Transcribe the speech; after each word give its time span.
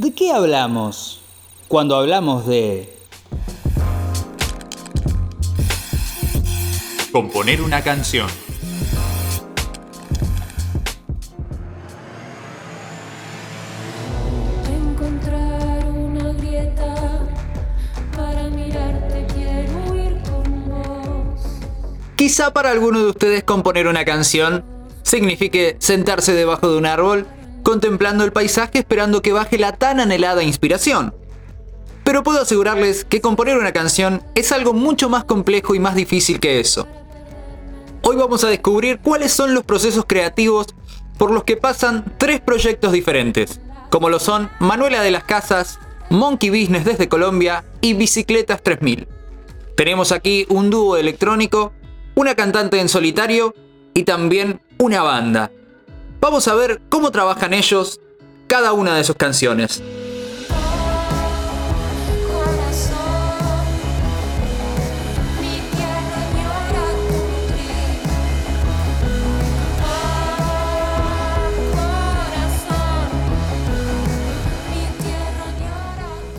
¿De 0.00 0.14
qué 0.14 0.32
hablamos 0.32 1.20
cuando 1.68 1.94
hablamos 1.94 2.46
de... 2.46 2.96
Componer 7.12 7.60
una 7.60 7.82
canción. 7.82 8.26
Encontrar 14.72 15.84
una 15.88 16.32
grieta 16.32 17.28
para 18.16 18.44
mirarte 18.44 19.26
quiero 19.34 19.96
ir 19.96 20.22
con 20.22 20.70
vos. 20.70 21.42
Quizá 22.16 22.54
para 22.54 22.70
alguno 22.70 23.00
de 23.00 23.10
ustedes 23.10 23.44
componer 23.44 23.86
una 23.86 24.06
canción 24.06 24.64
signifique 25.02 25.76
sentarse 25.78 26.32
debajo 26.32 26.70
de 26.70 26.78
un 26.78 26.86
árbol, 26.86 27.26
contemplando 27.62 28.24
el 28.24 28.32
paisaje 28.32 28.78
esperando 28.78 29.22
que 29.22 29.32
baje 29.32 29.58
la 29.58 29.72
tan 29.72 30.00
anhelada 30.00 30.42
inspiración. 30.42 31.14
Pero 32.04 32.22
puedo 32.22 32.42
asegurarles 32.42 33.04
que 33.04 33.20
componer 33.20 33.58
una 33.58 33.72
canción 33.72 34.22
es 34.34 34.52
algo 34.52 34.72
mucho 34.72 35.08
más 35.08 35.24
complejo 35.24 35.74
y 35.74 35.78
más 35.78 35.94
difícil 35.94 36.40
que 36.40 36.60
eso. 36.60 36.86
Hoy 38.02 38.16
vamos 38.16 38.44
a 38.44 38.48
descubrir 38.48 38.98
cuáles 39.00 39.32
son 39.32 39.54
los 39.54 39.64
procesos 39.64 40.04
creativos 40.06 40.68
por 41.18 41.30
los 41.30 41.44
que 41.44 41.56
pasan 41.56 42.04
tres 42.16 42.40
proyectos 42.40 42.92
diferentes, 42.92 43.60
como 43.90 44.08
lo 44.08 44.18
son 44.18 44.50
Manuela 44.58 45.02
de 45.02 45.10
las 45.10 45.24
Casas, 45.24 45.78
Monkey 46.08 46.50
Business 46.50 46.84
desde 46.84 47.08
Colombia 47.08 47.64
y 47.80 47.92
Bicicletas 47.94 48.62
3000. 48.62 49.06
Tenemos 49.76 50.12
aquí 50.12 50.46
un 50.48 50.70
dúo 50.70 50.96
electrónico, 50.96 51.72
una 52.14 52.34
cantante 52.34 52.80
en 52.80 52.88
solitario 52.88 53.54
y 53.94 54.04
también 54.04 54.60
una 54.78 55.02
banda. 55.02 55.50
Vamos 56.20 56.48
a 56.48 56.54
ver 56.54 56.80
cómo 56.88 57.10
trabajan 57.10 57.54
ellos 57.54 58.00
cada 58.46 58.72
una 58.72 58.96
de 58.96 59.04
sus 59.04 59.16
canciones. 59.16 59.82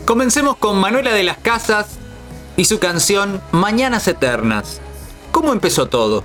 Comencemos 0.05 0.58
con 0.58 0.77
Manuela 0.77 1.14
de 1.14 1.23
las 1.23 1.38
Casas 1.38 1.98
y 2.58 2.66
su 2.66 2.80
canción 2.80 3.42
Mañanas 3.52 4.08
Eternas. 4.08 4.81
¿Cómo 5.31 5.53
empezó 5.53 5.88
todo? 5.88 6.23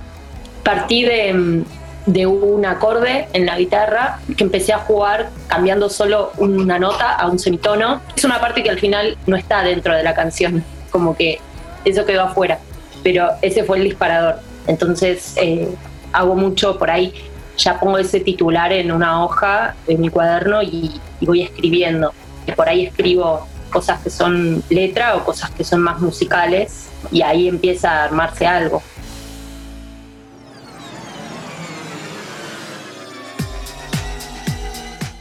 partí 0.67 1.03
de, 1.03 1.63
de 2.07 2.25
un 2.25 2.65
acorde 2.65 3.27
en 3.33 3.45
la 3.45 3.57
guitarra 3.57 4.19
que 4.35 4.43
empecé 4.43 4.73
a 4.73 4.79
jugar 4.79 5.29
cambiando 5.47 5.89
solo 5.89 6.31
una 6.37 6.79
nota 6.79 7.11
a 7.11 7.27
un 7.27 7.37
semitono. 7.37 8.01
Es 8.15 8.23
una 8.23 8.39
parte 8.39 8.63
que 8.63 8.69
al 8.69 8.79
final 8.79 9.17
no 9.27 9.35
está 9.35 9.61
dentro 9.61 9.95
de 9.95 10.03
la 10.03 10.15
canción, 10.15 10.63
como 10.89 11.15
que 11.15 11.39
eso 11.85 12.05
quedó 12.05 12.23
afuera, 12.23 12.59
pero 13.03 13.29
ese 13.41 13.63
fue 13.63 13.77
el 13.77 13.83
disparador. 13.83 14.37
Entonces 14.67 15.33
eh, 15.35 15.67
hago 16.13 16.35
mucho 16.35 16.77
por 16.77 16.89
ahí, 16.89 17.13
ya 17.57 17.79
pongo 17.79 17.97
ese 17.97 18.21
titular 18.21 18.71
en 18.71 18.91
una 18.91 19.23
hoja 19.23 19.75
en 19.87 19.99
mi 19.99 20.09
cuaderno 20.09 20.63
y, 20.63 20.99
y 21.19 21.25
voy 21.25 21.43
escribiendo. 21.43 22.13
Por 22.55 22.69
ahí 22.69 22.85
escribo 22.85 23.45
cosas 23.69 24.01
que 24.01 24.09
son 24.09 24.63
letra 24.69 25.17
o 25.17 25.25
cosas 25.25 25.51
que 25.51 25.65
son 25.65 25.81
más 25.81 25.99
musicales 25.99 26.87
y 27.11 27.21
ahí 27.21 27.49
empieza 27.49 27.91
a 27.91 28.03
armarse 28.05 28.47
algo. 28.47 28.81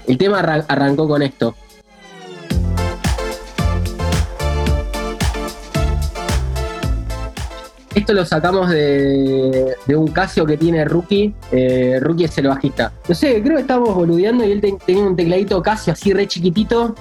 El 0.07 0.19
tema 0.19 0.41
arran- 0.41 0.65
arrancó 0.69 1.09
con 1.09 1.23
esto. 1.23 1.55
Esto 7.95 8.13
lo 8.13 8.27
sacamos 8.27 8.69
de, 8.71 9.75
un 9.89 10.09
Casio 10.09 10.45
que 10.45 10.59
tiene 10.59 10.85
Rookie. 10.85 11.35
Eh, 11.51 11.99
Rookie 12.01 12.25
es 12.25 12.37
el 12.39 12.49
bajista. 12.49 12.93
No 13.09 13.15
sé, 13.15 13.43
creo 13.43 13.55
que 13.57 13.63
estábamos 13.63 13.95
boludeando 13.95 14.45
y 14.45 14.53
él 14.53 14.61
te- 14.61 14.77
tenía 14.85 15.03
un 15.05 15.17
tecladito 15.17 15.63
Casio 15.63 15.95
así 15.95 16.13
re 16.13 16.27
chiquitito. 16.29 16.95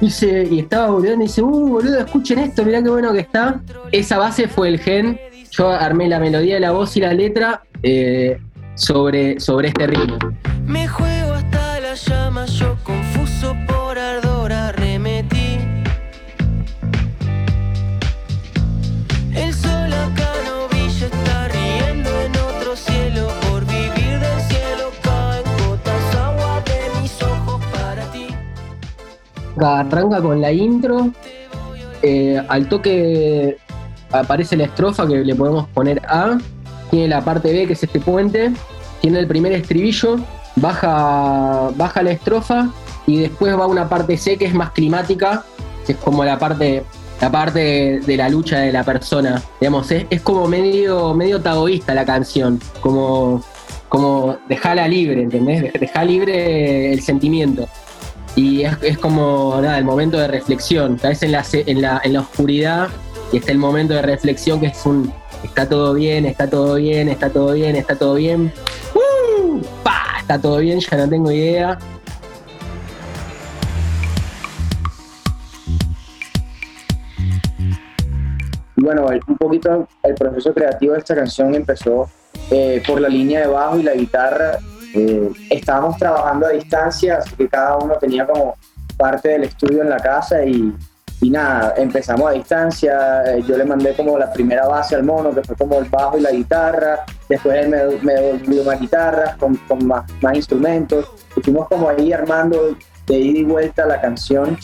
Y, 0.00 0.10
se- 0.10 0.44
y 0.50 0.58
estaba 0.58 0.90
boludeando 0.90 1.24
y 1.24 1.28
dice, 1.28 1.42
uh, 1.42 1.68
boludo, 1.68 1.98
escuchen 2.00 2.40
esto, 2.40 2.64
mirá 2.64 2.82
qué 2.82 2.90
bueno 2.90 3.12
que 3.12 3.20
está. 3.20 3.60
Esa 3.92 4.18
base 4.18 4.48
fue 4.48 4.68
el 4.68 4.80
gen. 4.80 5.20
Yo 5.52 5.70
armé 5.70 6.08
la 6.08 6.18
melodía 6.18 6.54
de 6.54 6.60
la 6.60 6.72
voz 6.72 6.96
y 6.96 7.00
la 7.00 7.12
letra 7.12 7.62
eh, 7.82 8.38
sobre, 8.74 9.38
sobre 9.38 9.68
este 9.68 9.86
ritmo. 9.86 10.16
Me 10.66 10.88
juego 10.88 11.34
hasta 11.34 11.59
las 11.90 12.06
llamas, 12.06 12.52
yo 12.52 12.76
confuso 12.84 13.52
por 13.66 13.98
ardor 13.98 14.52
arremetí. 14.52 15.58
El 19.34 19.52
sol 19.52 19.92
acá 19.92 20.30
no 20.46 20.68
brilla, 20.68 21.06
está 21.06 21.48
riendo 21.48 22.10
en 22.26 22.30
otro 22.48 22.76
cielo. 22.76 23.26
Por 23.48 23.66
vivir 23.66 24.20
del 24.20 24.40
cielo 24.50 24.92
caen 25.02 25.42
gotas 25.66 26.14
agua 26.14 26.62
de 26.64 27.00
mis 27.00 27.22
ojos 27.22 27.60
para 27.72 28.04
ti. 28.12 28.28
arranca 29.60 30.22
con 30.22 30.40
la 30.40 30.52
intro. 30.52 31.10
eh, 32.02 32.40
al 32.48 32.68
toque 32.68 33.56
aparece 34.12 34.56
la 34.56 34.64
estrofa 34.66 35.08
que 35.08 35.24
le 35.24 35.34
podemos 35.34 35.66
poner 35.70 36.00
A. 36.06 36.38
Tiene 36.92 37.08
la 37.08 37.20
parte 37.20 37.52
B, 37.52 37.66
que 37.66 37.72
es 37.72 37.82
este 37.82 37.98
puente. 37.98 38.52
Tiene 39.00 39.18
el 39.18 39.26
primer 39.26 39.52
estribillo. 39.52 40.18
Baja, 40.56 41.70
baja 41.76 42.02
la 42.02 42.10
estrofa. 42.12 42.68
Y 43.06 43.18
después 43.18 43.58
va 43.58 43.66
una 43.66 43.88
parte 43.88 44.16
C 44.16 44.36
que 44.36 44.46
es 44.46 44.54
más 44.54 44.70
climática. 44.72 45.44
que 45.86 45.92
es 45.92 45.98
como 45.98 46.24
la 46.24 46.38
parte, 46.38 46.84
la 47.20 47.30
parte 47.30 48.00
de, 48.00 48.16
la 48.16 48.28
lucha 48.28 48.58
de 48.58 48.72
la 48.72 48.84
persona. 48.84 49.42
Digamos, 49.60 49.90
es, 49.90 50.06
es 50.10 50.20
como 50.20 50.46
medio, 50.46 51.14
medio 51.14 51.40
taoísta 51.40 51.94
la 51.94 52.04
canción. 52.04 52.60
Como, 52.80 53.42
como 53.88 54.36
dejarla 54.48 54.86
libre, 54.88 55.22
¿entendés? 55.22 55.72
Dejar 55.72 56.06
libre 56.06 56.92
el 56.92 57.02
sentimiento. 57.02 57.68
Y 58.36 58.62
es, 58.62 58.98
como 58.98 59.58
nada, 59.60 59.78
el 59.78 59.84
momento 59.84 60.18
de 60.18 60.28
reflexión. 60.28 60.96
Caes 60.96 61.22
en 61.22 61.32
la, 61.32 61.44
en, 61.52 61.82
la, 61.82 62.00
en 62.04 62.12
la 62.12 62.20
oscuridad 62.20 62.88
y 63.32 63.38
está 63.38 63.52
el 63.52 63.58
momento 63.58 63.94
de 63.94 64.02
reflexión 64.02 64.60
que 64.60 64.66
es 64.66 64.86
un 64.86 65.12
está 65.42 65.68
todo 65.68 65.94
bien, 65.94 66.26
está 66.26 66.48
todo 66.48 66.74
bien, 66.74 67.08
está 67.08 67.30
todo 67.30 67.52
bien, 67.52 67.76
está 67.76 67.96
todo 67.96 68.14
bien. 68.14 68.52
¡Uh! 69.40 69.60
¡Pa! 69.82 70.18
Está 70.20 70.40
todo 70.40 70.58
bien, 70.58 70.80
ya 70.80 70.96
no 70.96 71.08
tengo 71.08 71.30
idea. 71.30 71.78
Y 78.76 78.82
bueno, 78.82 79.06
un 79.26 79.36
poquito 79.36 79.88
el 80.02 80.14
proceso 80.14 80.54
creativo 80.54 80.92
de 80.94 81.00
esta 81.00 81.14
canción 81.14 81.54
empezó 81.54 82.08
eh, 82.50 82.82
por 82.86 83.00
la 83.00 83.08
línea 83.08 83.40
de 83.40 83.46
bajo 83.46 83.78
y 83.78 83.82
la 83.82 83.94
guitarra. 83.94 84.58
Eh, 84.94 85.30
estábamos 85.50 85.96
trabajando 85.98 86.46
a 86.46 86.50
distancia, 86.50 87.18
así 87.18 87.34
que 87.36 87.48
cada 87.48 87.76
uno 87.78 87.94
tenía 87.96 88.26
como 88.26 88.56
parte 88.96 89.28
del 89.30 89.44
estudio 89.44 89.82
en 89.82 89.90
la 89.90 89.98
casa 89.98 90.44
y, 90.44 90.74
y 91.20 91.30
nada, 91.30 91.74
empezamos 91.76 92.30
a 92.30 92.32
distancia. 92.32 93.22
Eh, 93.26 93.42
yo 93.46 93.56
le 93.56 93.64
mandé 93.64 93.94
como 93.94 94.18
la 94.18 94.32
primera 94.32 94.66
base 94.66 94.94
al 94.94 95.02
mono, 95.02 95.34
que 95.34 95.42
fue 95.42 95.56
como 95.56 95.78
el 95.78 95.84
bajo 95.86 96.16
y 96.16 96.22
la 96.22 96.30
guitarra. 96.30 97.04
Después 97.28 97.56
él 97.56 97.68
me, 97.68 97.84
me 98.02 98.14
devolvió 98.14 98.64
más 98.64 98.80
guitarras 98.80 99.36
con, 99.36 99.56
con 99.68 99.86
más, 99.86 100.04
más 100.22 100.34
instrumentos. 100.34 101.06
Fuimos 101.42 101.68
como 101.68 101.88
ahí 101.88 102.12
armando 102.12 102.76
de 103.06 103.18
ida 103.18 103.38
y 103.40 103.44
vuelta 103.44 103.86
la 103.86 104.00
canción 104.00 104.56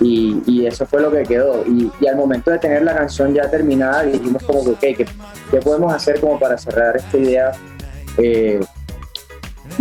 y, 0.00 0.42
y 0.46 0.66
eso 0.66 0.84
fue 0.86 1.00
lo 1.00 1.12
que 1.12 1.22
quedó. 1.22 1.64
Y, 1.66 1.90
y 2.00 2.06
al 2.08 2.16
momento 2.16 2.50
de 2.50 2.58
tener 2.58 2.82
la 2.82 2.94
canción 2.94 3.32
ya 3.32 3.48
terminada, 3.48 4.02
dijimos 4.02 4.42
como 4.42 4.64
que, 4.64 4.70
ok, 4.70 4.80
¿qué, 4.80 5.06
qué 5.50 5.58
podemos 5.58 5.92
hacer 5.92 6.20
como 6.20 6.38
para 6.40 6.58
cerrar 6.58 6.96
esta 6.96 7.16
idea 7.16 7.52
eh, 8.18 8.60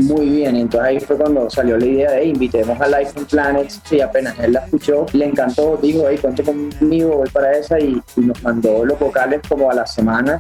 muy 0.02 0.30
bien? 0.30 0.56
Entonces 0.56 0.88
ahí 0.88 1.00
fue 1.00 1.18
cuando 1.18 1.50
salió 1.50 1.78
la 1.78 1.86
idea 1.86 2.12
de 2.12 2.26
invitemos 2.26 2.80
a 2.80 2.88
Life 2.88 3.14
on 3.18 3.26
Planets 3.26 3.82
y 3.92 4.02
apenas 4.02 4.38
él 4.40 4.54
la 4.54 4.60
escuchó, 4.62 5.06
le 5.14 5.26
encantó, 5.26 5.78
dijo, 5.82 6.06
hey, 6.10 6.18
cuente 6.22 6.44
conmigo, 6.44 7.18
voy 7.18 7.30
para 7.30 7.52
esa 7.54 7.80
y, 7.80 8.02
y 8.16 8.22
nos 8.22 8.42
mandó 8.44 8.86
los 8.86 9.00
vocales 9.00 9.42
como 9.48 9.70
a 9.70 9.76
la 9.76 9.86
semana 9.86 10.40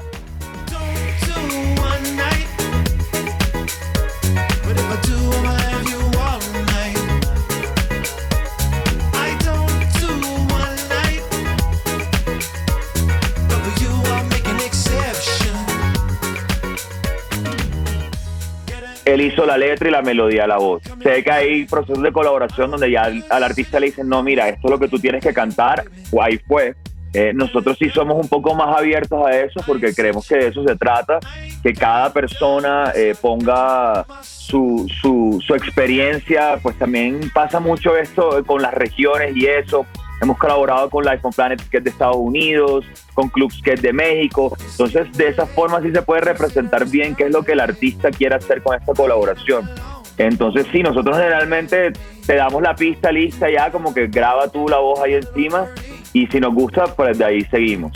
él 19.13 19.21
hizo 19.21 19.45
la 19.45 19.57
letra 19.57 19.87
y 19.89 19.91
la 19.91 20.01
melodía, 20.01 20.47
la 20.47 20.57
voz. 20.57 20.81
Ve 20.97 21.23
que 21.23 21.31
hay 21.31 21.65
procesos 21.65 22.01
de 22.01 22.11
colaboración 22.11 22.71
donde 22.71 22.91
ya 22.91 23.03
al, 23.03 23.23
al 23.29 23.43
artista 23.43 23.79
le 23.79 23.87
dicen, 23.87 24.07
no, 24.07 24.23
mira, 24.23 24.49
esto 24.49 24.67
es 24.67 24.71
lo 24.71 24.79
que 24.79 24.87
tú 24.87 24.99
tienes 24.99 25.23
que 25.23 25.33
cantar, 25.33 25.83
o 26.11 26.21
ahí 26.21 26.37
fue. 26.37 26.75
Eh, 27.13 27.31
nosotros 27.33 27.75
sí 27.79 27.89
somos 27.89 28.17
un 28.21 28.29
poco 28.29 28.53
más 28.53 28.77
abiertos 28.77 29.25
a 29.25 29.31
eso 29.31 29.61
porque 29.65 29.95
creemos 29.95 30.27
que 30.27 30.35
de 30.35 30.47
eso 30.47 30.63
se 30.63 30.75
trata, 30.75 31.19
que 31.63 31.73
cada 31.73 32.13
persona 32.13 32.91
eh, 32.95 33.15
ponga 33.19 34.05
su, 34.21 34.87
su, 35.01 35.43
su 35.45 35.55
experiencia, 35.55 36.59
pues 36.61 36.77
también 36.77 37.31
pasa 37.33 37.59
mucho 37.59 37.97
esto 37.97 38.43
con 38.45 38.61
las 38.61 38.73
regiones 38.73 39.35
y 39.35 39.47
eso. 39.47 39.87
Hemos 40.21 40.37
colaborado 40.37 40.89
con 40.89 41.05
Life 41.05 41.21
on 41.23 41.31
Planet, 41.31 41.61
que 41.69 41.77
es 41.77 41.83
de 41.83 41.89
Estados 41.89 42.17
Unidos, 42.17 42.85
con 43.13 43.29
Clubs, 43.29 43.61
que 43.63 43.73
es 43.73 43.81
de 43.81 43.93
México. 43.93 44.55
Entonces, 44.71 45.11
de 45.13 45.29
esa 45.29 45.45
forma 45.45 45.81
sí 45.81 45.91
se 45.91 46.01
puede 46.01 46.21
representar 46.21 46.85
bien 46.87 47.15
qué 47.15 47.25
es 47.25 47.31
lo 47.31 47.43
que 47.43 47.53
el 47.53 47.59
artista 47.59 48.11
quiere 48.11 48.35
hacer 48.35 48.61
con 48.61 48.77
esta 48.77 48.93
colaboración. 48.93 49.69
Entonces, 50.17 50.67
sí, 50.71 50.83
nosotros 50.83 51.15
generalmente 51.15 51.93
te 52.25 52.35
damos 52.35 52.61
la 52.61 52.75
pista 52.75 53.11
lista 53.11 53.49
ya, 53.49 53.71
como 53.71 53.93
que 53.93 54.07
graba 54.07 54.49
tú 54.49 54.67
la 54.67 54.77
voz 54.77 54.99
ahí 54.99 55.13
encima 55.13 55.67
y 56.11 56.27
si 56.27 56.39
nos 56.39 56.53
gusta, 56.53 56.87
pues 56.93 57.17
de 57.17 57.25
ahí 57.25 57.45
seguimos. 57.45 57.91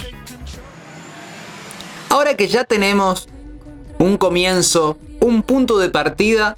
Ahora 2.09 2.35
que 2.35 2.47
ya 2.47 2.63
tenemos 2.63 3.27
un 3.97 4.17
comienzo, 4.17 4.97
un 5.19 5.41
punto 5.41 5.79
de 5.79 5.89
partida, 5.89 6.55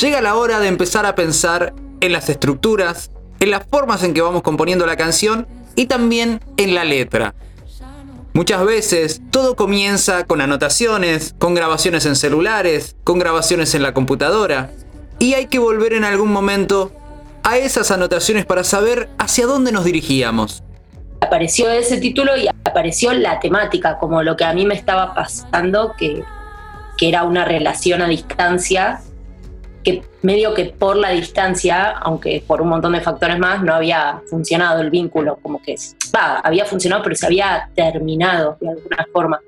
llega 0.00 0.20
la 0.20 0.34
hora 0.34 0.58
de 0.58 0.68
empezar 0.68 1.06
a 1.06 1.14
pensar 1.14 1.72
en 2.00 2.12
las 2.12 2.28
estructuras, 2.28 3.11
en 3.42 3.50
las 3.50 3.66
formas 3.68 4.04
en 4.04 4.14
que 4.14 4.22
vamos 4.22 4.42
componiendo 4.42 4.86
la 4.86 4.96
canción 4.96 5.48
y 5.74 5.86
también 5.86 6.40
en 6.56 6.76
la 6.76 6.84
letra. 6.84 7.34
Muchas 8.34 8.64
veces 8.64 9.20
todo 9.32 9.56
comienza 9.56 10.24
con 10.26 10.40
anotaciones, 10.40 11.34
con 11.40 11.52
grabaciones 11.52 12.06
en 12.06 12.14
celulares, 12.14 12.94
con 13.02 13.18
grabaciones 13.18 13.74
en 13.74 13.82
la 13.82 13.92
computadora, 13.94 14.70
y 15.18 15.34
hay 15.34 15.46
que 15.46 15.58
volver 15.58 15.92
en 15.92 16.04
algún 16.04 16.32
momento 16.32 16.92
a 17.42 17.58
esas 17.58 17.90
anotaciones 17.90 18.46
para 18.46 18.62
saber 18.62 19.08
hacia 19.18 19.46
dónde 19.46 19.72
nos 19.72 19.84
dirigíamos. 19.84 20.62
apareció 21.20 21.68
ese 21.68 21.96
título 21.98 22.36
y 22.36 22.46
apareció 22.46 23.12
la 23.12 23.40
temática, 23.40 23.98
como 23.98 24.22
lo 24.22 24.36
que 24.36 24.44
a 24.44 24.52
mí 24.52 24.66
me 24.66 24.74
estaba 24.74 25.14
pasando, 25.14 25.94
que, 25.98 26.22
que 26.96 27.08
era 27.08 27.24
una 27.24 27.44
relación 27.44 28.02
a 28.02 28.06
distancia, 28.06 29.00
que 29.82 30.02
medio 30.22 30.54
que 30.54 30.66
por 30.66 30.96
la 30.96 31.10
distancia, 31.10 31.90
aunque 31.90 32.42
por 32.46 32.62
un 32.62 32.68
montón 32.68 32.92
de 32.92 33.00
factores 33.00 33.38
más, 33.38 33.62
no 33.62 33.74
había 33.74 34.22
funcionado 34.28 34.80
el 34.80 34.90
vínculo, 34.90 35.38
como 35.42 35.60
que 35.60 35.74
va, 36.14 36.38
había 36.38 36.64
funcionado, 36.64 37.02
pero 37.02 37.16
se 37.16 37.26
había 37.26 37.68
terminado 37.74 38.56
de 38.60 38.68
alguna 38.70 39.06
forma. 39.12 39.40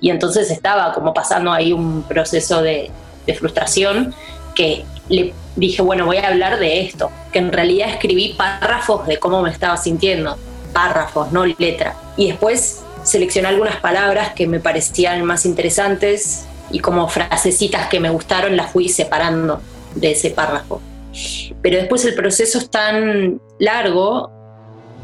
Y 0.00 0.10
entonces 0.10 0.50
estaba 0.50 0.92
como 0.92 1.14
pasando 1.14 1.52
ahí 1.52 1.72
un 1.72 2.02
proceso 2.02 2.60
de, 2.60 2.90
de 3.26 3.34
frustración 3.34 4.14
que 4.54 4.84
le 5.08 5.32
dije, 5.56 5.82
bueno, 5.82 6.06
voy 6.06 6.18
a 6.18 6.28
hablar 6.28 6.58
de 6.58 6.82
esto, 6.82 7.10
que 7.32 7.38
en 7.38 7.52
realidad 7.52 7.90
escribí 7.90 8.34
párrafos 8.36 9.06
de 9.06 9.18
cómo 9.18 9.42
me 9.42 9.50
estaba 9.50 9.76
sintiendo, 9.76 10.36
párrafos, 10.72 11.32
no 11.32 11.46
letra. 11.46 11.94
Y 12.16 12.28
después 12.28 12.82
seleccioné 13.04 13.48
algunas 13.48 13.76
palabras 13.76 14.32
que 14.34 14.46
me 14.46 14.60
parecían 14.60 15.24
más 15.24 15.46
interesantes 15.46 16.46
y 16.70 16.78
como 16.78 17.08
frasecitas 17.08 17.88
que 17.88 18.00
me 18.00 18.10
gustaron 18.10 18.56
las 18.56 18.70
fui 18.70 18.88
separando 18.88 19.60
de 19.94 20.12
ese 20.12 20.30
párrafo. 20.30 20.80
Pero 21.60 21.76
después 21.76 22.04
el 22.04 22.14
proceso 22.14 22.58
es 22.58 22.70
tan 22.70 23.40
largo, 23.58 24.30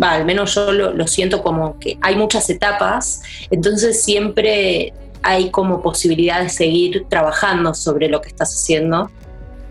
va, 0.02 0.12
al 0.12 0.24
menos 0.24 0.54
yo 0.54 0.72
lo, 0.72 1.06
siento 1.06 1.42
como 1.42 1.78
que 1.78 1.98
hay 2.00 2.16
muchas 2.16 2.48
etapas, 2.50 3.22
entonces 3.50 4.02
siempre 4.02 4.92
hay 5.22 5.50
como 5.50 5.82
posibilidad 5.82 6.42
de 6.42 6.48
seguir 6.48 7.06
trabajando 7.08 7.74
sobre 7.74 8.08
lo 8.08 8.20
que 8.20 8.28
estás 8.28 8.54
haciendo. 8.54 9.10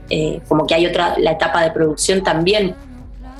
Eh, 0.09 0.41
como 0.47 0.65
que 0.65 0.75
hay 0.75 0.85
otra, 0.85 1.15
la 1.17 1.31
etapa 1.31 1.63
de 1.63 1.71
producción 1.71 2.23
también 2.23 2.75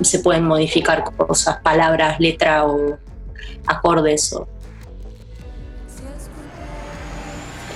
se 0.01 0.19
pueden 0.19 0.44
modificar 0.44 1.03
cosas, 1.03 1.57
palabras, 1.61 2.19
letra 2.19 2.65
o 2.65 2.97
acordes. 3.65 4.35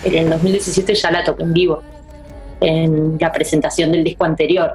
En 0.03 0.15
el 0.15 0.29
2017 0.29 0.95
ya 0.95 1.11
la 1.11 1.23
toqué 1.23 1.43
en 1.43 1.53
vivo, 1.53 1.81
en 2.59 3.17
la 3.19 3.31
presentación 3.31 3.91
del 3.91 4.03
disco 4.03 4.25
anterior. 4.25 4.73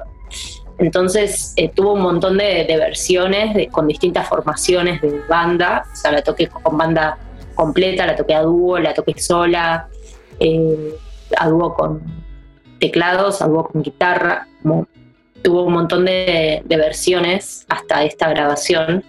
Entonces 0.77 1.53
eh, 1.55 1.69
tuvo 1.69 1.93
un 1.93 2.01
montón 2.01 2.37
de, 2.37 2.65
versiones 2.67 3.67
con 3.71 3.87
distintas 3.87 4.27
formaciones 4.27 5.01
de 5.01 5.21
banda, 5.27 5.85
o 5.91 5.95
sea, 5.95 6.11
la 6.11 6.21
toqué 6.21 6.47
con 6.47 6.77
banda 6.77 7.17
completa, 7.55 8.05
la 8.05 8.15
toqué 8.15 8.35
a 8.35 8.43
dúo, 8.43 8.77
la 8.77 8.93
toqué 8.93 9.19
sola, 9.19 9.87
eh, 10.39 10.95
a 11.35 11.49
dúo 11.49 11.73
con 11.73 12.01
teclados, 12.79 13.41
a 13.41 13.47
dúo 13.47 13.67
con 13.67 13.81
guitarra, 13.81 14.47
tuvo 15.41 15.63
un 15.63 15.73
montón 15.73 16.05
de 16.05 16.63
versiones 16.67 17.65
hasta 17.69 18.03
esta 18.03 18.29
grabación. 18.29 19.03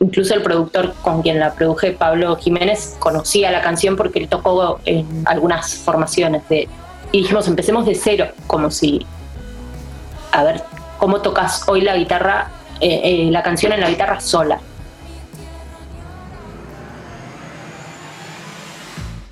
Incluso 0.00 0.34
el 0.34 0.42
productor 0.42 0.94
con 1.02 1.22
quien 1.22 1.38
la 1.40 1.54
produje, 1.54 1.92
Pablo 1.92 2.36
Jiménez, 2.36 2.96
conocía 2.98 3.50
la 3.50 3.62
canción 3.62 3.96
porque 3.96 4.18
él 4.18 4.28
tocó 4.28 4.78
en 4.84 5.22
algunas 5.26 5.74
formaciones 5.76 6.46
de, 6.48 6.68
y 7.12 7.20
dijimos, 7.20 7.48
empecemos 7.48 7.86
de 7.86 7.94
cero, 7.94 8.28
como 8.46 8.70
si, 8.70 9.06
a 10.32 10.44
ver, 10.44 10.62
¿cómo 10.98 11.22
tocas 11.22 11.66
hoy 11.66 11.80
la 11.80 11.96
guitarra, 11.96 12.50
eh, 12.80 13.00
eh, 13.04 13.30
la 13.30 13.42
canción 13.42 13.72
en 13.72 13.80
la 13.80 13.88
guitarra 13.88 14.20
sola? 14.20 14.60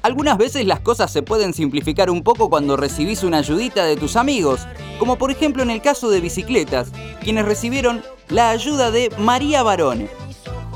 Algunas 0.02 0.36
veces 0.36 0.66
las 0.66 0.80
cosas 0.80 1.10
se 1.10 1.22
pueden 1.22 1.54
simplificar 1.54 2.10
un 2.10 2.22
poco 2.22 2.50
cuando 2.50 2.76
recibís 2.76 3.22
una 3.22 3.38
ayudita 3.38 3.84
de 3.84 3.96
tus 3.96 4.16
amigos, 4.16 4.66
como 4.98 5.16
por 5.16 5.30
ejemplo 5.30 5.62
en 5.62 5.70
el 5.70 5.80
caso 5.80 6.10
de 6.10 6.20
Bicicletas, 6.20 6.90
quienes 7.22 7.46
recibieron 7.46 8.02
la 8.28 8.50
ayuda 8.50 8.90
de 8.90 9.10
María 9.18 9.62
Barone, 9.62 10.08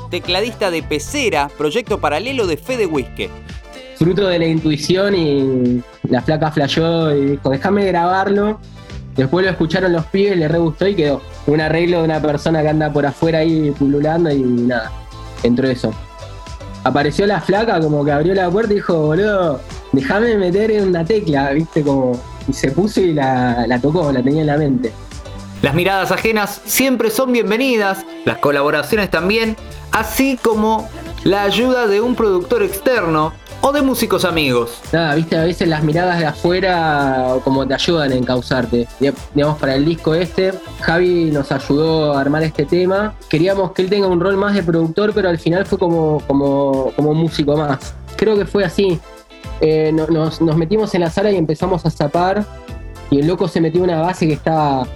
tecladista 0.09 0.71
de 0.71 0.83
Pecera, 0.83 1.49
proyecto 1.57 1.99
paralelo 1.99 2.47
de 2.47 2.57
Fede 2.57 2.85
Whiske. 2.85 3.29
fruto 3.97 4.27
de 4.27 4.39
la 4.39 4.45
intuición 4.45 5.15
y 5.15 5.81
la 6.09 6.21
flaca 6.21 6.51
flasheó 6.51 7.15
y 7.15 7.31
dijo, 7.31 7.49
déjame 7.49 7.85
grabarlo. 7.85 8.59
Después 9.15 9.43
lo 9.43 9.51
escucharon 9.51 9.91
los 9.91 10.05
pibes, 10.05 10.37
le 10.37 10.47
re 10.47 10.59
gustó 10.59 10.87
y 10.87 10.95
quedó 10.95 11.21
un 11.45 11.59
arreglo 11.59 11.99
de 11.99 12.03
una 12.05 12.21
persona 12.21 12.61
que 12.61 12.69
anda 12.69 12.93
por 12.93 13.05
afuera 13.05 13.39
ahí 13.39 13.71
pululando 13.77 14.31
y 14.31 14.39
nada, 14.41 14.91
entró 15.43 15.67
eso. 15.67 15.93
Apareció 16.85 17.27
la 17.27 17.41
flaca, 17.41 17.81
como 17.81 18.05
que 18.05 18.11
abrió 18.11 18.33
la 18.33 18.49
puerta 18.49 18.71
y 18.71 18.75
dijo, 18.77 18.93
boludo, 18.93 19.59
déjame 19.91 20.37
meter 20.37 20.71
en 20.71 20.87
una 20.87 21.03
tecla, 21.03 21.51
viste, 21.51 21.83
como. 21.83 22.19
Y 22.47 22.53
se 22.53 22.71
puso 22.71 23.01
y 23.01 23.13
la, 23.13 23.67
la 23.67 23.79
tocó, 23.79 24.11
la 24.11 24.23
tenía 24.23 24.41
en 24.41 24.47
la 24.47 24.57
mente. 24.57 24.93
Las 25.61 25.75
miradas 25.75 26.11
ajenas 26.11 26.61
siempre 26.63 27.09
son 27.09 27.33
bienvenidas, 27.33 28.05
las 28.23 28.37
colaboraciones 28.37 29.11
también, 29.11 29.57
así 29.91 30.37
como 30.41 30.87
la 31.23 31.43
ayuda 31.43 31.87
de 31.87 32.01
un 32.01 32.15
productor 32.15 32.63
externo 32.63 33.33
o 33.61 33.73
de 33.73 33.81
músicos 33.81 34.23
amigos. 34.23 34.79
Nada, 34.93 35.15
viste, 35.15 35.37
a 35.37 35.43
veces 35.43 35.67
las 35.67 35.83
miradas 35.83 36.17
de 36.19 36.25
afuera 36.25 37.35
como 37.43 37.67
te 37.67 37.73
ayudan 37.73 38.11
a 38.11 38.15
encauzarte. 38.15 38.87
Di- 39.01 39.11
Digamos, 39.35 39.57
para 39.57 39.75
el 39.75 39.83
disco 39.83 40.13
este, 40.13 40.53
Javi 40.81 41.25
nos 41.31 41.51
ayudó 41.51 42.13
a 42.13 42.21
armar 42.21 42.43
este 42.43 42.63
tema. 42.65 43.15
Queríamos 43.27 43.73
que 43.73 43.81
él 43.81 43.89
tenga 43.89 44.07
un 44.07 44.19
rol 44.21 44.37
más 44.37 44.53
de 44.55 44.63
productor, 44.63 45.11
pero 45.13 45.27
al 45.29 45.37
final 45.39 45.65
fue 45.65 45.77
como, 45.77 46.21
como, 46.25 46.93
como 46.95 47.11
un 47.11 47.17
músico 47.17 47.57
más. 47.57 47.93
Creo 48.15 48.37
que 48.37 48.45
fue 48.45 48.63
así. 48.63 48.97
Eh, 49.59 49.91
no- 49.93 50.07
nos, 50.07 50.39
nos 50.39 50.55
metimos 50.55 50.95
en 50.95 51.01
la 51.01 51.09
sala 51.09 51.29
y 51.31 51.35
empezamos 51.35 51.85
a 51.85 51.89
zapar. 51.89 52.45
Y 53.11 53.19
el 53.19 53.27
loco 53.27 53.47
se 53.49 53.59
metió 53.59 53.83
una 53.83 53.99
base 54.01 54.25
que 54.25 54.33
estaba 54.33 54.87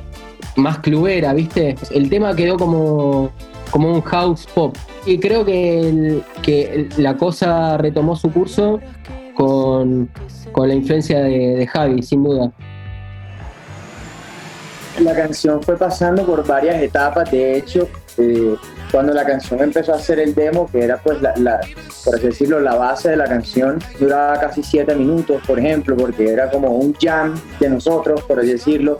más 0.55 0.77
clubera, 0.77 1.33
¿viste? 1.33 1.75
El 1.91 2.09
tema 2.09 2.33
quedó 2.35 2.57
como, 2.57 3.31
como 3.73 3.91
un 3.91 4.01
house 4.01 4.45
pop. 4.53 4.77
Y 5.03 5.19
creo 5.19 5.43
que, 5.43 6.21
que 6.43 6.87
la 6.97 7.17
cosa 7.17 7.75
retomó 7.77 8.15
su 8.15 8.31
curso 8.31 8.79
con, 9.35 10.07
con 10.51 10.67
la 10.67 10.75
influencia 10.75 11.21
de, 11.23 11.55
de 11.55 11.65
Javi, 11.67 12.03
sin 12.03 12.23
duda. 12.23 12.51
La 15.01 15.15
canción 15.15 15.61
fue 15.63 15.75
pasando 15.75 16.23
por 16.23 16.45
varias 16.45 16.79
etapas, 16.83 17.31
de 17.31 17.57
hecho, 17.57 17.89
eh, 18.19 18.55
cuando 18.91 19.11
la 19.11 19.25
canción 19.25 19.59
empezó 19.59 19.91
a 19.93 19.95
hacer 19.95 20.19
el 20.19 20.35
demo, 20.35 20.69
que 20.71 20.83
era 20.83 20.97
pues 20.97 21.19
la, 21.19 21.33
la- 21.37 21.59
por 22.05 22.13
así 22.13 22.27
decirlo, 22.27 22.59
la 22.59 22.75
base 22.75 23.09
de 23.09 23.17
la 23.17 23.25
canción, 23.25 23.79
duraba 23.99 24.39
casi 24.39 24.61
siete 24.61 24.93
minutos, 24.95 25.41
por 25.47 25.57
ejemplo, 25.57 25.97
porque 25.97 26.29
era 26.31 26.51
como 26.51 26.69
un 26.69 26.93
jam 27.01 27.33
de 27.59 27.69
nosotros, 27.69 28.21
por 28.21 28.37
así 28.39 28.49
decirlo. 28.51 28.99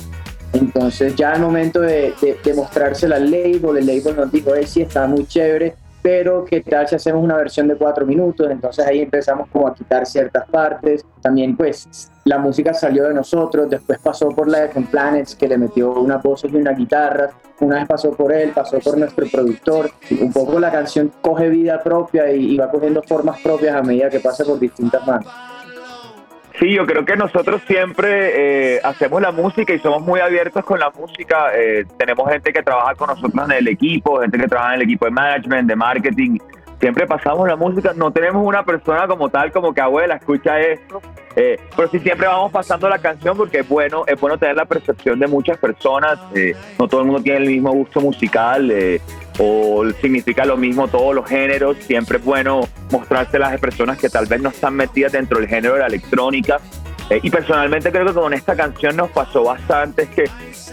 Entonces 0.54 1.16
ya 1.16 1.34
al 1.34 1.42
momento 1.42 1.82
de, 1.82 2.14
de, 2.22 2.38
de 2.44 2.54
mostrársela 2.54 3.16
al 3.16 3.30
label, 3.30 3.78
el 3.78 3.86
label 3.86 4.16
nos 4.16 4.32
dijo, 4.32 4.52
hey, 4.56 4.66
sí, 4.68 4.82
está 4.82 5.08
muy 5.08 5.26
chévere, 5.26 5.76
pero 6.04 6.44
qué 6.44 6.62
tal 6.62 6.88
si 6.88 6.96
hacemos 6.96 7.24
una 7.24 7.38
versión 7.38 7.68
de 7.68 7.76
cuatro 7.76 8.06
minutos, 8.06 8.52
entonces 8.52 8.86
ahí 8.86 9.02
empezamos 9.02 9.48
como 9.50 9.68
a 9.68 9.74
quitar 9.74 10.06
ciertas 10.06 10.48
partes, 10.50 11.06
también 11.22 11.56
pues 11.56 12.12
la 12.26 12.38
música 12.38 12.74
salió 12.74 13.06
de 13.08 13.14
nosotros, 13.14 13.70
después 13.70 14.00
pasó 14.00 14.30
por 14.30 14.50
la 14.50 14.68
de 14.68 14.68
Planets 14.68 15.34
que 15.34 15.48
le 15.48 15.58
metió 15.58 15.94
unas 15.94 16.22
voces 16.22 16.52
y 16.52 16.58
una 16.58 16.74
guitarra, 16.74 17.32
una 17.62 17.78
vez 17.78 17.88
pasó 17.88 18.12
por 18.12 18.34
él, 18.34 18.52
pasó 18.54 18.80
por 18.80 18.98
nuestro 18.98 19.26
productor, 19.32 19.92
un 20.20 20.34
poco 20.34 20.60
la 20.60 20.72
canción 20.72 21.10
coge 21.22 21.48
vida 21.48 21.82
propia 21.82 22.32
y, 22.34 22.54
y 22.54 22.58
va 22.58 22.70
cogiendo 22.70 23.02
formas 23.02 23.40
propias 23.42 23.74
a 23.74 23.82
medida 23.82 24.10
que 24.10 24.20
pasa 24.20 24.44
por 24.44 24.60
distintas 24.60 25.08
manos. 25.08 25.53
Sí, 26.60 26.72
yo 26.72 26.86
creo 26.86 27.04
que 27.04 27.16
nosotros 27.16 27.62
siempre 27.66 28.76
eh, 28.76 28.82
hacemos 28.84 29.22
la 29.22 29.32
música 29.32 29.74
y 29.74 29.80
somos 29.80 30.04
muy 30.04 30.20
abiertos 30.20 30.64
con 30.64 30.80
la 30.80 30.92
música. 30.92 31.52
Eh, 31.56 31.86
tenemos 31.98 32.30
gente 32.30 32.54
que 32.54 32.62
trabaja 32.62 32.94
con 32.94 33.08
nosotros 33.08 33.46
en 33.46 33.58
el 33.58 33.68
equipo, 33.68 34.22
gente 34.22 34.38
que 34.38 34.48
trabaja 34.48 34.76
en 34.76 34.82
el 34.82 34.84
equipo 34.84 35.06
de 35.06 35.12
management, 35.12 35.68
de 35.68 35.76
marketing. 35.76 36.38
siempre 36.80 37.08
pasamos 37.08 37.48
la 37.48 37.56
música, 37.56 37.94
no 37.96 38.12
tenemos 38.12 38.46
una 38.46 38.64
persona 38.64 39.08
como 39.08 39.30
tal, 39.30 39.52
como 39.52 39.74
que 39.74 39.82
abuela, 39.82 40.16
escucha 40.16 40.60
esto, 40.60 41.02
eh, 41.36 41.58
pero 41.76 41.90
sí 41.90 42.00
siempre 42.00 42.28
vamos 42.28 42.52
pasando 42.52 42.88
la 42.88 43.00
canción 43.00 43.36
porque 43.36 43.60
es 43.60 43.68
bueno, 43.68 44.04
es 44.08 44.20
bueno 44.20 44.38
tener 44.38 44.56
la 44.56 44.66
percepción 44.66 45.20
de 45.20 45.28
muchas 45.28 45.58
personas, 45.58 46.20
eh, 46.36 46.56
no 46.78 46.88
todo 46.88 47.02
el 47.02 47.08
mundo 47.08 47.24
tiene 47.24 47.40
el 47.40 47.48
mismo 47.48 47.72
gusto 47.72 48.02
musical 48.02 48.70
eh, 48.72 49.02
o 49.40 49.84
significa 50.00 50.46
lo 50.46 50.58
mismo 50.58 50.88
todos 50.88 51.16
los 51.16 51.28
géneros, 51.28 51.78
siempre 51.78 52.18
es 52.20 52.24
bueno 52.24 52.68
mostrárselas 52.92 53.54
a 53.54 53.58
personas 53.58 53.98
que 53.98 54.10
tal 54.10 54.28
vez 54.28 54.42
no 54.42 54.50
están 54.50 54.76
metidas 54.76 55.12
dentro 55.12 55.40
del 55.40 55.48
género 55.48 55.74
de 55.76 55.80
la 55.82 55.88
electrónica. 55.88 56.60
Y 57.22 57.30
personalmente 57.30 57.92
creo 57.92 58.06
que 58.06 58.14
con 58.14 58.34
esta 58.34 58.56
canción 58.56 58.96
nos 58.96 59.12
pasó 59.12 59.44
bastante, 59.44 60.04
es 60.04 60.10
que 60.10 60.24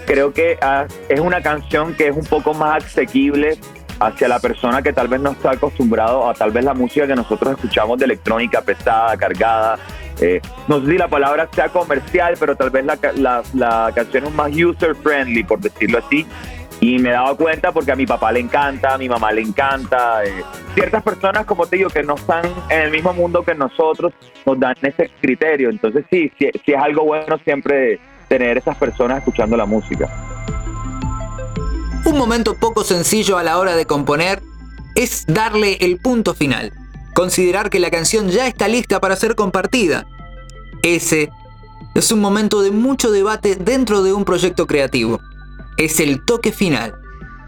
creo 0.07 0.33
que 0.33 0.57
ah, 0.63 0.87
es 1.09 1.21
una 1.21 1.43
canción 1.43 1.95
que 1.95 2.09
es 2.09 2.17
un 2.17 2.25
poco 2.25 2.55
más 2.55 2.85
asequible 2.85 3.59
hacia 4.01 4.29
la 4.29 4.41
persona 4.41 4.83
que 4.83 4.93
tal 4.93 5.09
vez 5.09 5.21
no 5.21 5.33
está 5.33 5.53
acostumbrado 5.53 6.29
a 6.29 6.35
tal 6.35 6.51
vez 6.51 6.65
la 6.65 6.75
música 6.75 7.07
que 7.07 7.15
nosotros 7.15 7.53
escuchamos 7.53 7.99
de 7.99 8.07
electrónica 8.07 8.63
pesada, 8.63 9.17
cargada. 9.17 9.79
Eh, 10.21 10.41
no 10.69 10.81
sé 10.81 10.93
si 10.93 10.99
la 10.99 11.09
palabra 11.09 11.49
sea 11.53 11.69
comercial, 11.69 12.35
pero 12.39 12.55
tal 12.57 12.71
vez 12.71 12.85
la, 12.85 13.43
la 13.55 13.93
canción 13.95 14.27
es 14.27 14.35
más 14.35 14.53
user 14.53 14.95
friendly, 14.95 15.45
por 15.45 15.61
decirlo 15.61 15.99
así. 15.99 16.27
Y 16.81 16.99
me 16.99 17.11
he 17.11 17.13
dado 17.13 17.37
cuenta 17.37 17.73
porque 17.73 17.93
a 17.93 17.97
mi 17.97 18.07
papá 18.07 18.33
le 18.33 18.41
encanta, 18.41 18.95
a 18.95 18.99
mi 18.99 19.09
mamá 19.09 19.33
le 19.33 19.43
encanta. 19.43 20.25
eh, 20.25 20.43
ciertas 20.75 21.03
personas, 21.03 21.45
como 21.45 21.67
te 21.67 21.77
digo, 21.77 21.91
que 21.91 22.03
no 22.03 22.15
están 22.15 22.45
en 22.71 22.81
el 22.81 22.91
mismo 22.91 23.13
mundo 23.13 23.43
que 23.43 23.55
nosotros, 23.55 24.15
nos 24.47 24.59
dan 24.59 24.75
ese 24.81 25.11
criterio. 25.21 25.69
Entonces 25.69 26.05
sí, 26.11 26.33
sí, 26.39 26.49
sí 26.65 26.73
es 26.73 26.83
algo 26.83 27.05
bueno 27.05 27.39
siempre 27.45 28.01
tener 28.29 28.57
esas 28.57 28.77
personas 28.77 29.19
escuchando 29.19 29.57
la 29.57 29.67
música. 29.67 30.09
Un 32.07 32.17
momento 32.17 32.57
poco 32.59 32.83
sencillo 32.83 33.37
a 33.37 33.43
la 33.43 33.59
hora 33.59 33.77
de 33.77 33.85
componer 33.85 34.41
es 34.95 35.27
darle 35.27 35.77
el 35.81 35.99
punto 35.99 36.35
final, 36.35 36.73
considerar 37.15 37.71
que 37.71 37.81
la 37.81 37.91
canción 37.91 38.29
ya 38.29 38.47
está 38.47 38.69
lista 38.69 39.01
para 39.01 39.17
ser 39.17 39.35
compartida. 39.35 40.07
Ese 40.83 41.31
es 41.95 42.13
un 42.13 42.21
momento 42.21 42.63
de 42.63 42.71
mucho 42.71 43.11
debate 43.11 43.57
dentro 43.57 44.03
de 44.03 44.13
un 44.13 44.25
proyecto 44.25 44.67
creativo. 44.67 45.21
Es 45.77 46.01
el 46.01 46.25
toque 46.25 46.53
final. 46.53 46.95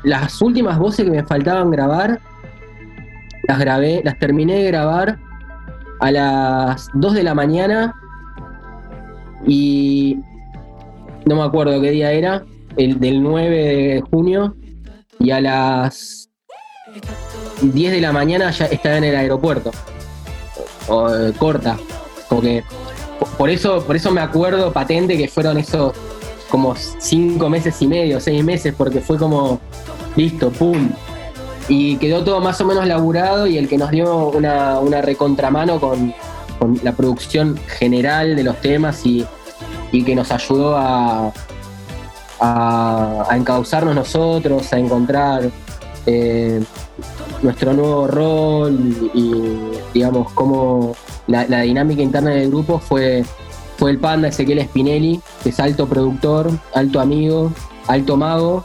Las 0.03 0.43
últimas 0.43 0.79
voces 0.79 1.05
que 1.05 1.11
me 1.11 1.25
faltaban 1.25 1.71
grabar, 1.71 2.21
las 3.49 3.59
grabé, 3.59 4.03
las 4.05 4.19
terminé 4.19 4.57
de 4.57 4.65
grabar 4.65 5.19
a 6.01 6.11
las 6.11 6.89
2 6.95 7.15
de 7.15 7.23
la 7.23 7.35
mañana 7.35 7.95
y 9.47 10.19
no 11.27 11.37
me 11.37 11.43
acuerdo 11.43 11.81
qué 11.81 11.91
día 11.91 12.13
era, 12.13 12.45
el 12.77 12.99
del 12.99 13.23
9 13.23 13.57
de 13.57 14.01
junio, 14.11 14.57
y 15.19 15.31
a 15.31 15.41
las 15.41 16.29
10 17.63 17.93
de 17.93 18.01
la 18.01 18.13
mañana 18.13 18.51
ya 18.51 18.67
estaba 18.67 18.97
en 18.97 19.05
el 19.05 19.17
aeropuerto. 19.17 19.71
Eh, 20.89 21.33
corta. 21.39 21.79
Como 22.29 22.43
por 23.39 23.51
eso, 23.51 23.83
por 23.85 23.97
eso 23.97 24.11
me 24.11 24.21
acuerdo 24.21 24.73
patente 24.73 25.17
que 25.17 25.29
fueron 25.29 25.59
esos 25.59 25.93
como 26.51 26.75
cinco 26.77 27.49
meses 27.49 27.81
y 27.81 27.87
medio, 27.87 28.21
seis 28.21 28.45
meses, 28.45 28.75
porque 28.77 29.01
fue 29.01 29.17
como 29.17 29.61
listo, 30.17 30.51
pum. 30.51 30.91
Y 31.69 31.97
quedó 31.97 32.25
todo 32.25 32.41
más 32.41 32.61
o 32.61 32.65
menos 32.65 32.87
laburado 32.87 33.47
y 33.47 33.57
el 33.57 33.69
que 33.69 33.79
nos 33.79 33.91
dio 33.91 34.29
una, 34.29 34.79
una 34.81 35.01
recontramano 35.01 35.81
con, 35.81 36.13
con 36.59 36.79
la 36.83 36.93
producción 36.93 37.59
general 37.79 38.37
de 38.37 38.43
los 38.43 38.61
temas 38.61 39.07
y, 39.07 39.25
y 39.93 40.05
que 40.05 40.15
nos 40.15 40.31
ayudó 40.31 40.77
a, 40.77 41.33
a, 42.41 43.25
a 43.31 43.37
encauzarnos 43.37 43.95
nosotros, 43.95 44.73
a 44.73 44.79
encontrar 44.79 45.51
eh, 46.07 46.63
nuestro 47.43 47.73
nuevo 47.73 48.07
rol 48.07 48.79
y, 49.15 49.33
digamos, 49.93 50.33
cómo 50.33 50.95
la, 51.27 51.45
dinámica 51.63 52.03
interna 52.03 52.31
del 52.31 52.49
grupo 52.51 52.79
fue, 52.79 53.25
fue 53.79 53.91
el 53.91 53.99
panda 53.99 54.29
Ezequiel 54.29 54.63
Spinelli, 54.63 55.21
que 55.43 55.49
es 55.51 55.59
alto 55.61 55.87
productor, 55.89 56.51
alto 56.75 57.01
amigo, 57.01 57.53
alto 57.89 58.17
mago. 58.17 58.63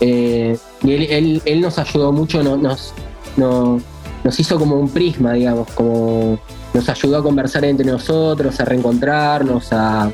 eh, 0.00 0.58
y 0.82 0.92
él, 0.92 1.02
él- 1.10 1.42
él 1.46 1.60
nos 1.62 1.78
ayudó 1.78 2.12
mucho, 2.12 2.42
no- 2.42 2.56
nos, 2.58 2.92
no- 3.38 3.80
nos 4.24 4.38
hizo 4.40 4.58
como 4.58 4.76
un 4.78 4.90
prisma, 4.90 5.32
digamos, 5.32 5.68
como 5.72 6.38
nos 6.74 6.88
ayudó 6.90 7.16
a 7.18 7.22
conversar 7.22 7.64
entre 7.64 7.86
nosotros, 7.90 8.60
a 8.60 8.64
reencontrarnos, 8.66 9.72
a, 9.72 10.10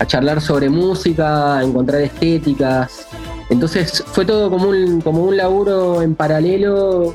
a 0.00 0.06
charlar 0.06 0.40
sobre 0.40 0.68
música, 0.68 1.58
a 1.58 1.62
encontrar 1.62 2.00
estéticas. 2.00 3.06
Entonces 3.50 4.02
fue 4.06 4.24
todo 4.24 4.50
como 4.50 4.68
un, 4.68 5.00
como 5.00 5.22
un 5.24 5.36
laburo 5.36 6.02
en 6.02 6.14
paralelo, 6.14 7.14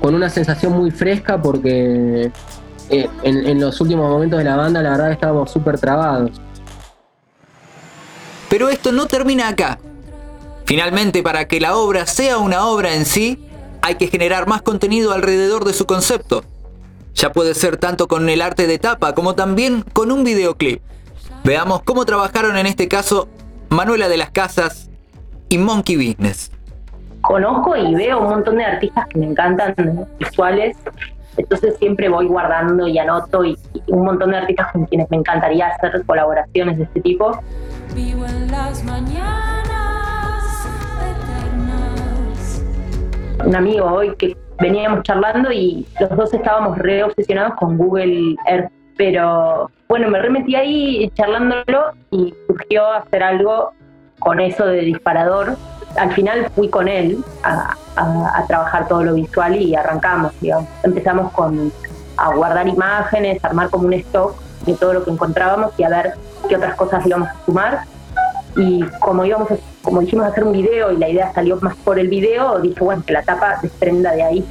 con 0.00 0.14
una 0.14 0.30
sensación 0.30 0.72
muy 0.72 0.90
fresca 0.90 1.40
porque 1.40 2.30
eh, 2.90 3.08
en, 3.22 3.46
en 3.46 3.60
los 3.60 3.80
últimos 3.80 4.08
momentos 4.08 4.38
de 4.38 4.44
la 4.44 4.56
banda 4.56 4.82
la 4.82 4.90
verdad 4.90 5.12
estábamos 5.12 5.50
súper 5.50 5.78
trabados. 5.78 6.30
Pero 8.48 8.68
esto 8.68 8.92
no 8.92 9.06
termina 9.06 9.48
acá. 9.48 9.78
Finalmente, 10.66 11.22
para 11.22 11.46
que 11.46 11.60
la 11.60 11.76
obra 11.76 12.06
sea 12.06 12.38
una 12.38 12.66
obra 12.66 12.94
en 12.94 13.04
sí, 13.04 13.44
hay 13.82 13.96
que 13.96 14.08
generar 14.08 14.48
más 14.48 14.62
contenido 14.62 15.12
alrededor 15.12 15.64
de 15.64 15.72
su 15.72 15.86
concepto. 15.86 16.44
Ya 17.14 17.32
puede 17.32 17.54
ser 17.54 17.76
tanto 17.76 18.08
con 18.08 18.28
el 18.28 18.42
arte 18.42 18.66
de 18.66 18.78
tapa 18.78 19.14
como 19.14 19.34
también 19.34 19.82
con 19.92 20.12
un 20.12 20.24
videoclip. 20.24 20.82
Veamos 21.44 21.82
cómo 21.82 22.04
trabajaron 22.04 22.56
en 22.56 22.66
este 22.66 22.88
caso 22.88 23.28
Manuela 23.68 24.08
de 24.08 24.16
las 24.16 24.30
Casas 24.30 24.85
y 25.48 25.58
Monkey 25.58 25.96
Business. 25.96 26.50
conozco 27.20 27.76
y 27.76 27.94
veo 27.94 28.20
un 28.20 28.30
montón 28.30 28.56
de 28.56 28.64
artistas 28.64 29.06
que 29.08 29.18
me 29.18 29.26
encantan 29.26 29.74
visuales, 30.18 30.76
entonces 31.36 31.76
siempre 31.78 32.08
voy 32.08 32.26
guardando 32.26 32.86
y 32.86 32.98
anoto 32.98 33.44
y, 33.44 33.58
y 33.74 33.92
un 33.92 34.04
montón 34.04 34.30
de 34.30 34.38
artistas 34.38 34.72
con 34.72 34.86
quienes 34.86 35.10
me 35.10 35.18
encantaría 35.18 35.68
hacer 35.68 36.04
colaboraciones 36.06 36.78
de 36.78 36.84
este 36.84 37.00
tipo. 37.00 37.38
Vivo 37.94 38.24
en 38.26 38.50
las 38.50 38.82
mañanas 38.84 40.66
eternas. 41.02 42.64
Un 43.44 43.54
amigo 43.54 43.86
hoy 43.86 44.14
que 44.16 44.36
veníamos 44.60 45.02
charlando 45.02 45.52
y 45.52 45.86
los 46.00 46.10
dos 46.16 46.32
estábamos 46.32 46.78
re 46.78 47.04
obsesionados 47.04 47.54
con 47.56 47.76
Google 47.76 48.36
Earth, 48.46 48.70
pero 48.96 49.70
bueno, 49.88 50.08
me 50.08 50.20
remetí 50.20 50.54
ahí 50.54 51.10
charlándolo 51.14 51.92
y 52.10 52.34
surgió 52.46 52.90
hacer 52.92 53.22
algo 53.22 53.72
con 54.18 54.40
eso 54.40 54.66
de 54.66 54.80
disparador. 54.80 55.56
Al 55.96 56.12
final 56.12 56.50
fui 56.54 56.68
con 56.68 56.88
él 56.88 57.18
a, 57.42 57.74
a- 57.96 58.38
a 58.38 58.46
trabajar 58.46 58.86
todo 58.88 59.02
lo 59.04 59.14
visual 59.14 59.56
y 59.56 59.74
arrancamos, 59.74 60.32
digamos. 60.40 60.68
Empezamos 60.82 61.32
con 61.32 61.72
a 62.18 62.34
guardar 62.34 62.66
imágenes, 62.66 63.44
armar 63.44 63.68
como 63.70 63.86
un 63.86 63.92
stock 63.94 64.34
de 64.64 64.74
todo 64.74 64.94
lo 64.94 65.04
que 65.04 65.10
encontrábamos 65.10 65.72
y 65.78 65.82
a 65.84 65.88
ver 65.90 66.14
qué 66.48 66.56
otras 66.56 66.74
cosas 66.76 67.04
íbamos 67.06 67.28
a 67.28 67.34
sumar. 67.44 67.80
Y 68.56 68.82
como 69.00 69.24
íbamos, 69.24 69.50
a- 69.50 69.56
como 69.82 70.00
dijimos 70.00 70.26
hacer 70.26 70.44
un 70.44 70.52
video 70.52 70.90
y 70.92 70.96
la 70.96 71.08
idea 71.08 71.32
salió 71.34 71.58
más 71.60 71.76
por 71.76 71.98
el 71.98 72.08
video, 72.08 72.58
dije 72.60 72.82
bueno 72.82 73.02
que 73.06 73.12
la 73.12 73.22
tapa 73.22 73.58
desprenda 73.62 74.12
de 74.12 74.22
ahí. 74.22 74.44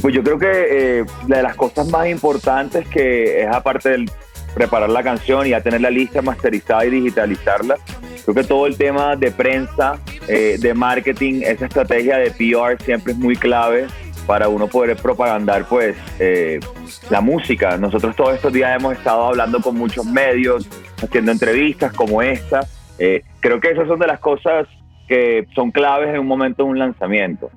Pues 0.00 0.14
yo 0.14 0.22
creo 0.22 0.38
que 0.38 1.00
eh, 1.00 1.04
de 1.26 1.42
las 1.42 1.56
cosas 1.56 1.88
más 1.88 2.06
importantes 2.06 2.86
que 2.88 3.42
es 3.42 3.48
aparte 3.52 3.88
del 3.90 4.10
preparar 4.54 4.90
la 4.90 5.02
canción 5.02 5.46
y 5.46 5.50
ya 5.50 5.60
tenerla 5.60 5.90
lista, 5.90 6.22
masterizada 6.22 6.84
y 6.86 6.90
digitalizarla, 6.90 7.76
creo 8.24 8.34
que 8.34 8.44
todo 8.44 8.66
el 8.66 8.76
tema 8.76 9.16
de 9.16 9.30
prensa, 9.30 9.98
eh, 10.26 10.56
de 10.58 10.74
marketing, 10.74 11.42
esa 11.44 11.66
estrategia 11.66 12.18
de 12.18 12.30
PR 12.30 12.82
siempre 12.82 13.12
es 13.12 13.18
muy 13.18 13.36
clave 13.36 13.86
para 14.26 14.48
uno 14.48 14.68
poder 14.68 14.96
propagandar 14.96 15.66
pues 15.66 15.96
eh, 16.18 16.60
la 17.08 17.20
música. 17.20 17.78
Nosotros 17.78 18.14
todos 18.14 18.34
estos 18.34 18.52
días 18.52 18.76
hemos 18.78 18.92
estado 18.94 19.28
hablando 19.28 19.60
con 19.60 19.76
muchos 19.76 20.04
medios, 20.04 20.68
haciendo 21.02 21.32
entrevistas 21.32 21.92
como 21.94 22.20
esta. 22.20 22.60
Eh, 22.98 23.22
creo 23.40 23.58
que 23.60 23.70
esas 23.70 23.88
son 23.88 23.98
de 23.98 24.06
las 24.06 24.20
cosas 24.20 24.66
que 25.06 25.46
son 25.54 25.70
claves 25.70 26.10
en 26.10 26.20
un 26.20 26.26
momento 26.26 26.64
de 26.64 26.68
un 26.68 26.78
lanzamiento. 26.78 27.50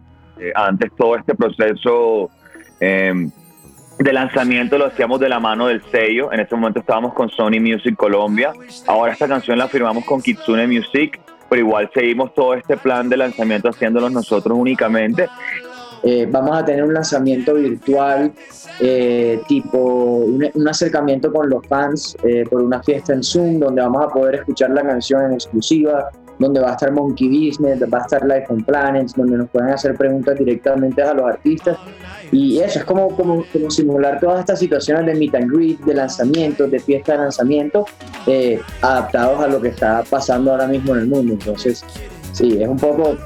Antes 0.55 0.89
todo 0.97 1.17
este 1.17 1.35
proceso 1.35 2.31
eh, 2.81 3.13
de 3.99 4.13
lanzamiento 4.13 4.77
lo 4.77 4.85
hacíamos 4.87 5.19
de 5.19 5.29
la 5.29 5.39
mano 5.39 5.67
del 5.67 5.81
sello. 5.91 6.31
En 6.31 6.39
ese 6.39 6.55
momento 6.55 6.79
estábamos 6.79 7.13
con 7.13 7.29
Sony 7.29 7.59
Music 7.59 7.95
Colombia. 7.95 8.53
Ahora 8.87 9.13
esta 9.13 9.27
canción 9.27 9.57
la 9.57 9.67
firmamos 9.67 10.05
con 10.05 10.21
Kitsune 10.21 10.67
Music, 10.67 11.19
pero 11.49 11.61
igual 11.61 11.89
seguimos 11.93 12.33
todo 12.33 12.53
este 12.53 12.77
plan 12.77 13.09
de 13.09 13.17
lanzamiento 13.17 13.69
haciéndolo 13.69 14.09
nosotros 14.09 14.57
únicamente. 14.57 15.27
Eh, 16.03 16.27
vamos 16.29 16.57
a 16.57 16.65
tener 16.65 16.83
un 16.83 16.93
lanzamiento 16.93 17.53
virtual, 17.53 18.33
eh, 18.79 19.39
tipo 19.47 19.77
un, 19.77 20.67
acercamiento 20.67 21.31
con 21.31 21.47
los 21.47 21.65
fans 21.67 22.17
eh, 22.23 22.43
por 22.49 22.61
una 22.61 22.81
fiesta 22.81 23.13
en 23.13 23.23
Zoom, 23.23 23.59
donde 23.59 23.83
vamos 23.83 24.05
a 24.05 24.09
poder 24.09 24.35
escuchar 24.35 24.71
la 24.71 24.81
canción 24.81 25.25
en 25.25 25.33
exclusiva, 25.33 26.09
donde 26.41 26.59
va 26.59 26.69
a 26.69 26.71
estar 26.73 26.91
Monkey 26.91 27.27
Business, 27.47 27.81
va 27.81 27.99
a 27.99 28.01
estar 28.01 28.25
Life 28.25 28.45
on 28.49 28.63
Planets, 28.63 29.13
donde 29.15 29.37
nos 29.37 29.49
pueden 29.49 29.69
hacer 29.69 29.95
preguntas 29.95 30.37
directamente 30.37 31.01
a 31.01 31.13
los 31.13 31.25
artistas. 31.25 31.77
Y 32.31 32.59
eso 32.59 32.79
es 32.79 32.85
como, 32.85 33.09
como, 33.15 33.45
como 33.51 33.69
simular 33.69 34.19
todas 34.19 34.39
estas 34.41 34.59
situaciones 34.59 35.05
de 35.05 35.15
meet 35.15 35.35
and 35.35 35.51
greet, 35.51 35.79
de 35.81 35.93
lanzamiento, 35.93 36.67
de 36.67 36.79
fiesta 36.79 37.13
de 37.13 37.17
lanzamiento, 37.19 37.85
eh, 38.27 38.59
adaptados 38.81 39.39
a 39.41 39.47
lo 39.47 39.61
que 39.61 39.69
está 39.69 40.03
pasando 40.09 40.51
ahora 40.51 40.67
mismo 40.67 40.93
en 40.95 41.01
el 41.01 41.07
mundo. 41.07 41.33
Entonces, 41.33 41.83
sí, 42.33 42.57
es 42.61 42.67
un 42.67 42.77
poco 42.77 43.17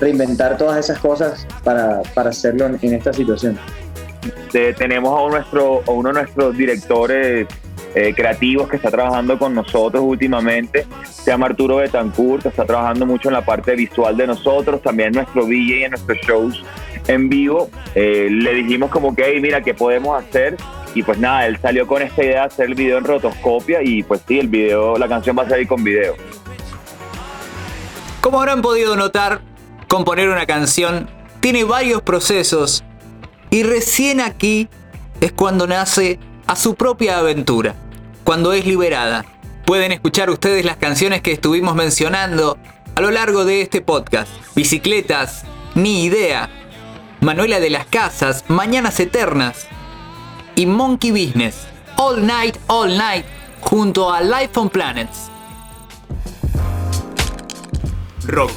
reinventar 0.00 0.56
todas 0.56 0.78
esas 0.78 0.98
cosas 0.98 1.46
para, 1.64 2.02
para 2.14 2.30
hacerlo 2.30 2.66
en, 2.66 2.78
en 2.82 2.94
esta 2.94 3.12
situación. 3.12 3.58
Te- 4.52 4.72
tenemos 4.74 5.18
a, 5.18 5.28
nuestro, 5.30 5.82
a 5.86 5.90
uno 5.92 6.08
de 6.10 6.14
nuestros 6.22 6.56
directores 6.56 7.46
eh, 7.94 8.12
creativos 8.14 8.68
que 8.68 8.76
está 8.76 8.90
trabajando 8.90 9.38
con 9.38 9.54
nosotros 9.54 10.02
últimamente, 10.04 10.86
se 11.04 11.30
llama 11.30 11.46
Arturo 11.46 11.76
Betancourt, 11.76 12.46
está 12.46 12.64
trabajando 12.64 13.06
mucho 13.06 13.28
en 13.28 13.34
la 13.34 13.44
parte 13.44 13.74
visual 13.74 14.16
de 14.16 14.26
nosotros, 14.26 14.82
también 14.82 15.12
nuestro 15.12 15.46
DJ 15.46 15.84
en 15.84 15.90
nuestros 15.92 16.18
shows 16.18 16.64
en 17.06 17.28
vivo. 17.28 17.70
Eh, 17.94 18.28
le 18.30 18.54
dijimos 18.54 18.90
como 18.90 19.14
que, 19.14 19.24
hey, 19.26 19.40
mira, 19.40 19.62
¿qué 19.62 19.74
podemos 19.74 20.22
hacer? 20.22 20.56
Y 20.94 21.02
pues 21.02 21.18
nada, 21.18 21.46
él 21.46 21.58
salió 21.60 21.86
con 21.86 22.02
esta 22.02 22.22
idea 22.22 22.40
de 22.40 22.46
hacer 22.46 22.66
el 22.66 22.74
video 22.74 22.98
en 22.98 23.04
rotoscopia 23.04 23.82
y 23.82 24.02
pues 24.02 24.22
sí, 24.26 24.38
el 24.38 24.48
video, 24.48 24.96
la 24.96 25.08
canción 25.08 25.36
va 25.38 25.42
a 25.42 25.48
salir 25.48 25.66
con 25.66 25.82
video. 25.84 26.14
Como 28.20 28.40
habrán 28.40 28.62
podido 28.62 28.96
notar, 28.96 29.40
componer 29.86 30.28
una 30.28 30.46
canción 30.46 31.08
tiene 31.40 31.64
varios 31.64 32.02
procesos 32.02 32.84
y 33.50 33.62
recién 33.62 34.20
aquí 34.20 34.68
es 35.20 35.32
cuando 35.32 35.66
nace 35.66 36.18
a 36.48 36.56
su 36.56 36.74
propia 36.74 37.18
aventura, 37.18 37.74
cuando 38.24 38.54
es 38.54 38.66
liberada. 38.66 39.24
Pueden 39.66 39.92
escuchar 39.92 40.30
ustedes 40.30 40.64
las 40.64 40.78
canciones 40.78 41.20
que 41.20 41.30
estuvimos 41.30 41.74
mencionando 41.74 42.56
a 42.94 43.00
lo 43.02 43.10
largo 43.10 43.44
de 43.44 43.60
este 43.60 43.82
podcast. 43.82 44.30
Bicicletas, 44.56 45.44
Ni 45.74 46.04
Idea, 46.04 46.48
Manuela 47.20 47.60
de 47.60 47.68
las 47.68 47.84
Casas, 47.84 48.46
Mañanas 48.48 48.98
Eternas 48.98 49.66
y 50.56 50.64
Monkey 50.64 51.10
Business, 51.10 51.66
All 51.96 52.26
Night, 52.26 52.56
All 52.66 52.96
Night, 52.96 53.26
junto 53.60 54.10
a 54.10 54.22
Life 54.22 54.58
on 54.58 54.70
Planets. 54.70 55.30
Rock. 58.26 58.50